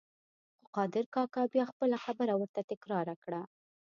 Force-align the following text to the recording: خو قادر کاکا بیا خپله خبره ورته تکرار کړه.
خو 0.57 0.65
قادر 0.75 1.03
کاکا 1.15 1.43
بیا 1.53 1.63
خپله 1.71 1.97
خبره 2.05 2.33
ورته 2.35 2.61
تکرار 2.71 3.07
کړه. 3.23 3.41